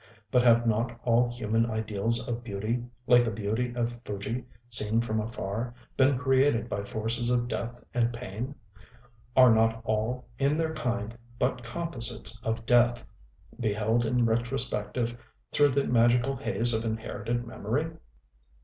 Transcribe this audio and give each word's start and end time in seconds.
But 0.31 0.41
have 0.41 0.65
not 0.65 0.99
all 1.03 1.31
human 1.31 1.69
ideals 1.69 2.27
of 2.27 2.43
beauty, 2.43 2.83
like 3.05 3.23
the 3.23 3.29
beauty 3.29 3.71
of 3.75 4.01
Fuji 4.03 4.45
seen 4.67 4.99
from 4.99 5.19
afar, 5.21 5.75
been 5.95 6.17
created 6.17 6.67
by 6.67 6.81
forces 6.81 7.29
of 7.29 7.47
death 7.47 7.83
and 7.93 8.11
pain? 8.11 8.55
are 9.37 9.53
not 9.53 9.79
all, 9.83 10.25
in 10.39 10.57
their 10.57 10.73
kind, 10.73 11.15
but 11.37 11.61
composites 11.61 12.41
of 12.43 12.65
death, 12.65 13.05
beheld 13.59 14.03
in 14.07 14.25
retrospective 14.25 15.15
through 15.51 15.69
the 15.69 15.85
magical 15.85 16.35
haze 16.35 16.73
of 16.73 16.83
inherited 16.83 17.45
memory? 17.45 17.91